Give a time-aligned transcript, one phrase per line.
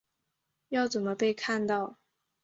[0.69, 1.99] 要怎么被看到